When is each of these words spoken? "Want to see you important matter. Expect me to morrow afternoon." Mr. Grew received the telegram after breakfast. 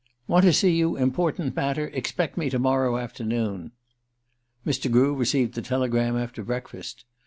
"Want 0.25 0.45
to 0.45 0.51
see 0.51 0.71
you 0.75 0.97
important 0.97 1.55
matter. 1.55 1.89
Expect 1.89 2.35
me 2.35 2.49
to 2.49 2.57
morrow 2.57 2.97
afternoon." 2.97 3.69
Mr. 4.65 4.89
Grew 4.91 5.13
received 5.13 5.53
the 5.53 5.61
telegram 5.61 6.17
after 6.17 6.41
breakfast. 6.41 7.05